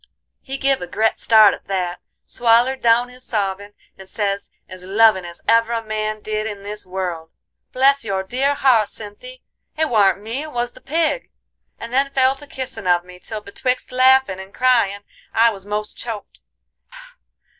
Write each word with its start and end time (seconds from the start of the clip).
He 0.41 0.57
give 0.57 0.81
a 0.81 0.87
gret 0.87 1.19
start 1.19 1.53
at 1.53 1.67
that, 1.67 1.99
swallered 2.25 2.81
down 2.81 3.09
his 3.09 3.23
sobbin', 3.23 3.75
and 3.99 4.09
sez 4.09 4.49
as 4.67 4.83
lovin' 4.83 5.25
as 5.25 5.41
ever 5.47 5.73
a 5.73 5.83
man 5.83 6.21
did 6.21 6.47
in 6.47 6.63
this 6.63 6.87
world: 6.87 7.29
"'Bless 7.71 8.03
your 8.03 8.23
dear 8.23 8.55
heart, 8.55 8.87
Cynthy, 8.89 9.43
it 9.77 9.89
warn't 9.89 10.19
me 10.23 10.41
it 10.41 10.51
was 10.51 10.71
the 10.71 10.81
pig;' 10.81 11.29
and 11.77 11.93
then 11.93 12.09
fell 12.15 12.33
to 12.37 12.47
kissin' 12.47 12.87
of 12.87 13.05
me, 13.05 13.19
till 13.19 13.41
betwixt 13.41 13.91
laughin' 13.91 14.39
and 14.39 14.55
cryin' 14.55 15.03
I 15.35 15.51
was 15.51 15.67
most 15.67 15.97
choked. 15.99 16.41